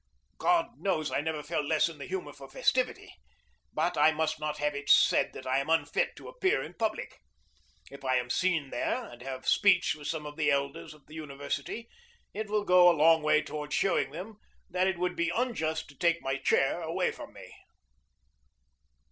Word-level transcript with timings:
God 0.39 0.79
knows 0.79 1.11
I 1.11 1.21
never 1.21 1.43
felt 1.43 1.67
less 1.67 1.87
in 1.87 1.99
the 1.99 2.07
humor 2.07 2.33
for 2.33 2.49
festivity, 2.49 3.13
but 3.71 3.99
I 3.99 4.11
must 4.11 4.39
not 4.39 4.57
have 4.57 4.73
it 4.73 4.89
said 4.89 5.31
that 5.33 5.45
I 5.45 5.59
am 5.59 5.69
unfit 5.69 6.15
to 6.15 6.27
appear 6.27 6.63
in 6.63 6.73
public. 6.73 7.19
If 7.91 8.03
I 8.03 8.15
am 8.15 8.31
seen 8.31 8.71
there, 8.71 9.05
and 9.05 9.21
have 9.21 9.47
speech 9.47 9.93
with 9.95 10.07
some 10.07 10.25
of 10.25 10.37
the 10.37 10.49
elders 10.49 10.95
of 10.95 11.05
the 11.05 11.13
university 11.13 11.87
it 12.33 12.49
will 12.49 12.63
go 12.65 12.89
a 12.89 12.97
long 12.97 13.21
way 13.21 13.43
toward 13.43 13.73
showing 13.73 14.09
them 14.09 14.39
that 14.71 14.87
it 14.87 14.97
would 14.97 15.15
be 15.15 15.29
unjust 15.29 15.87
to 15.89 15.95
take 15.95 16.19
my 16.23 16.37
chair 16.37 16.81
away 16.81 17.11
from 17.11 17.31
me. 17.33 17.53